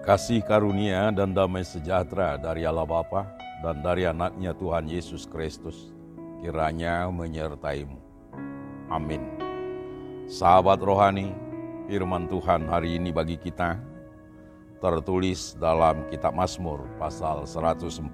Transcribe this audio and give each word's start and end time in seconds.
Kasih 0.00 0.40
karunia 0.40 1.12
dan 1.12 1.36
damai 1.36 1.60
sejahtera 1.60 2.40
dari 2.40 2.64
Allah 2.64 2.88
Bapa 2.88 3.28
dan 3.60 3.84
dari 3.84 4.08
anaknya 4.08 4.56
Tuhan 4.56 4.88
Yesus 4.88 5.28
Kristus 5.28 5.92
kiranya 6.40 7.04
menyertaimu. 7.12 8.00
Amin. 8.88 9.20
Sahabat 10.24 10.80
rohani, 10.80 11.36
firman 11.84 12.24
Tuhan 12.32 12.64
hari 12.64 12.96
ini 12.96 13.12
bagi 13.12 13.36
kita 13.36 13.76
tertulis 14.80 15.52
dalam 15.60 16.08
kitab 16.08 16.32
Mazmur 16.32 16.80
pasal 16.96 17.44
145 17.44 18.08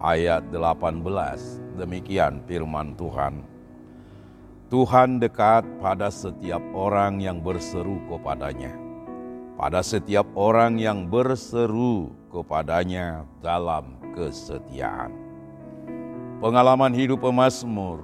ayat 0.00 0.42
18. 0.48 1.76
Demikian 1.76 2.40
firman 2.48 2.96
Tuhan. 2.96 3.44
Tuhan 4.72 5.20
dekat 5.20 5.68
pada 5.84 6.08
setiap 6.08 6.64
orang 6.72 7.20
yang 7.20 7.44
berseru 7.44 8.00
kepadanya. 8.08 8.83
Pada 9.54 9.86
setiap 9.86 10.26
orang 10.34 10.82
yang 10.82 11.06
berseru 11.06 12.10
kepadanya 12.26 13.22
dalam 13.38 13.94
kesetiaan. 14.10 15.14
Pengalaman 16.42 16.90
hidup 16.90 17.22
pemazmur 17.22 18.02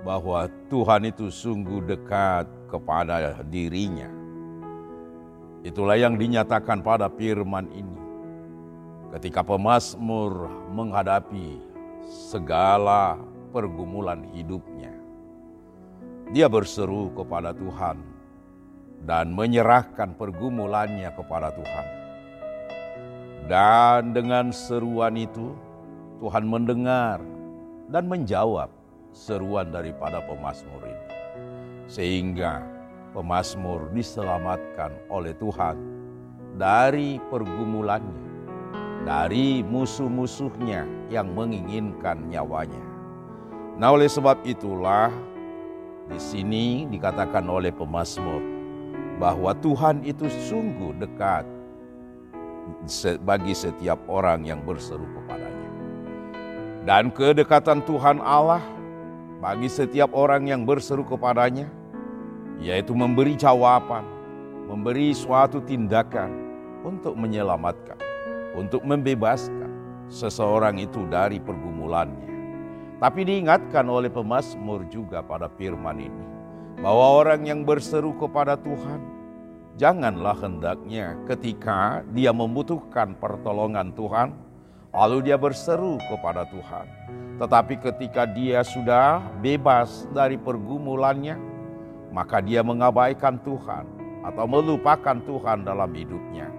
bahwa 0.00 0.48
Tuhan 0.72 1.12
itu 1.12 1.28
sungguh 1.28 1.84
dekat 1.84 2.48
kepada 2.72 3.44
dirinya. 3.44 4.08
Itulah 5.60 6.00
yang 6.00 6.16
dinyatakan 6.16 6.80
pada 6.80 7.12
firman 7.12 7.68
ini. 7.76 8.00
Ketika 9.12 9.44
pemazmur 9.44 10.48
menghadapi 10.72 11.60
segala 12.08 13.20
pergumulan 13.52 14.24
hidupnya. 14.32 14.96
Dia 16.32 16.48
berseru 16.48 17.12
kepada 17.12 17.52
Tuhan 17.52 18.00
dan 19.04 19.32
menyerahkan 19.32 20.12
pergumulannya 20.16 21.08
kepada 21.16 21.48
Tuhan. 21.56 21.86
Dan 23.48 24.12
dengan 24.12 24.52
seruan 24.52 25.16
itu, 25.16 25.56
Tuhan 26.20 26.44
mendengar 26.46 27.18
dan 27.88 28.06
menjawab 28.06 28.68
seruan 29.10 29.72
daripada 29.72 30.22
pemazmur 30.22 30.84
ini. 30.84 31.06
Sehingga 31.90 32.62
pemazmur 33.16 33.90
diselamatkan 33.90 34.94
oleh 35.10 35.34
Tuhan 35.34 35.74
dari 36.54 37.18
pergumulannya, 37.32 38.22
dari 39.02 39.64
musuh-musuhnya 39.66 41.10
yang 41.10 41.34
menginginkan 41.34 42.30
nyawanya. 42.30 42.84
Nah, 43.80 43.96
oleh 43.96 44.06
sebab 44.06 44.44
itulah 44.44 45.08
di 46.06 46.20
sini 46.20 46.84
dikatakan 46.86 47.48
oleh 47.48 47.72
pemazmur 47.72 48.59
bahwa 49.20 49.52
Tuhan 49.60 50.00
itu 50.08 50.24
sungguh 50.48 50.96
dekat 50.96 51.44
bagi 53.20 53.52
setiap 53.52 54.00
orang 54.08 54.48
yang 54.48 54.64
berseru 54.64 55.04
kepadanya. 55.04 55.68
Dan 56.88 57.12
kedekatan 57.12 57.84
Tuhan 57.84 58.24
Allah 58.24 58.64
bagi 59.44 59.68
setiap 59.68 60.16
orang 60.16 60.48
yang 60.48 60.64
berseru 60.64 61.04
kepadanya, 61.04 61.68
yaitu 62.56 62.96
memberi 62.96 63.36
jawaban, 63.36 64.08
memberi 64.64 65.12
suatu 65.12 65.60
tindakan 65.60 66.32
untuk 66.80 67.12
menyelamatkan, 67.12 68.00
untuk 68.56 68.80
membebaskan 68.80 69.68
seseorang 70.08 70.80
itu 70.80 71.04
dari 71.12 71.36
pergumulannya. 71.36 72.32
Tapi 73.00 73.20
diingatkan 73.24 73.84
oleh 73.84 74.08
pemazmur 74.12 74.84
juga 74.88 75.20
pada 75.24 75.48
firman 75.52 76.00
ini, 76.00 76.24
bahwa 76.80 77.20
orang 77.20 77.44
yang 77.48 77.60
berseru 77.64 78.12
kepada 78.16 78.56
Tuhan, 78.60 79.00
janganlah 79.78 80.38
hendaknya 80.40 81.14
ketika 81.28 82.02
dia 82.10 82.34
membutuhkan 82.34 83.14
pertolongan 83.18 83.94
Tuhan, 83.94 84.34
lalu 84.90 85.30
dia 85.30 85.38
berseru 85.38 85.98
kepada 86.10 86.46
Tuhan. 86.50 86.86
Tetapi 87.40 87.74
ketika 87.80 88.28
dia 88.28 88.60
sudah 88.60 89.22
bebas 89.40 90.04
dari 90.12 90.36
pergumulannya, 90.36 91.38
maka 92.10 92.42
dia 92.42 92.60
mengabaikan 92.60 93.38
Tuhan 93.40 93.86
atau 94.26 94.44
melupakan 94.44 95.16
Tuhan 95.24 95.64
dalam 95.64 95.88
hidupnya. 95.94 96.50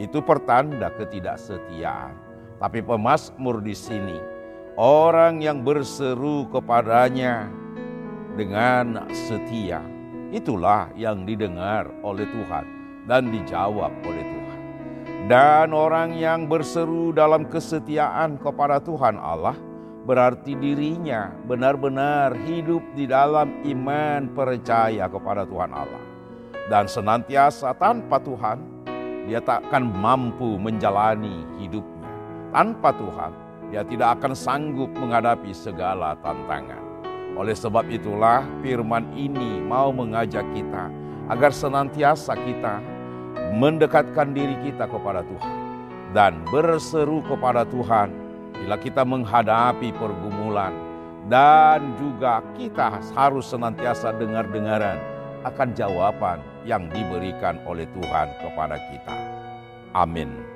Itu 0.00 0.24
pertanda 0.24 0.88
ketidaksetiaan. 0.96 2.16
Tapi 2.56 2.80
pemazmur 2.80 3.60
di 3.60 3.76
sini, 3.76 4.16
orang 4.80 5.44
yang 5.44 5.60
berseru 5.60 6.48
kepadanya 6.48 7.48
dengan 8.36 9.04
setia, 9.12 9.84
itulah 10.30 10.90
yang 10.94 11.26
didengar 11.26 11.90
oleh 12.02 12.26
Tuhan 12.26 12.64
dan 13.06 13.30
dijawab 13.30 13.90
oleh 14.06 14.24
Tuhan. 14.24 14.58
Dan 15.30 15.76
orang 15.76 16.16
yang 16.16 16.50
berseru 16.50 17.14
dalam 17.14 17.46
kesetiaan 17.46 18.40
kepada 18.40 18.82
Tuhan 18.82 19.20
Allah, 19.20 19.54
berarti 20.08 20.56
dirinya 20.56 21.30
benar-benar 21.44 22.34
hidup 22.48 22.82
di 22.96 23.04
dalam 23.06 23.62
iman 23.62 24.32
percaya 24.32 25.06
kepada 25.06 25.46
Tuhan 25.46 25.70
Allah. 25.70 26.02
Dan 26.70 26.86
senantiasa 26.86 27.74
tanpa 27.78 28.18
Tuhan, 28.22 28.58
dia 29.26 29.42
takkan 29.42 29.86
mampu 29.86 30.58
menjalani 30.58 31.46
hidupnya. 31.62 32.10
Tanpa 32.50 32.90
Tuhan, 32.94 33.32
dia 33.70 33.86
tidak 33.86 34.18
akan 34.18 34.34
sanggup 34.34 34.90
menghadapi 34.98 35.54
segala 35.54 36.18
tantangan. 36.18 36.89
Oleh 37.40 37.56
sebab 37.56 37.88
itulah 37.88 38.44
firman 38.60 39.16
ini 39.16 39.64
mau 39.64 39.88
mengajak 39.96 40.44
kita 40.52 40.92
agar 41.32 41.56
senantiasa 41.56 42.36
kita 42.36 42.84
mendekatkan 43.56 44.36
diri 44.36 44.60
kita 44.60 44.84
kepada 44.84 45.24
Tuhan 45.24 45.56
dan 46.12 46.36
berseru 46.52 47.24
kepada 47.24 47.64
Tuhan 47.64 48.12
bila 48.60 48.76
kita 48.76 49.08
menghadapi 49.08 49.88
pergumulan 49.96 50.76
dan 51.32 51.96
juga 51.96 52.44
kita 52.60 53.00
harus 53.16 53.48
senantiasa 53.48 54.12
dengar-dengaran 54.20 55.00
akan 55.40 55.72
jawaban 55.72 56.44
yang 56.68 56.92
diberikan 56.92 57.56
oleh 57.64 57.88
Tuhan 57.96 58.28
kepada 58.44 58.76
kita. 58.92 59.16
Amin. 59.96 60.49